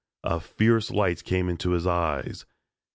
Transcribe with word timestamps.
A 0.23 0.39
fierce 0.39 0.89
light 0.89 1.23
came 1.23 1.47
into 1.47 1.73
his 1.73 1.85
eyes. 1.85 2.47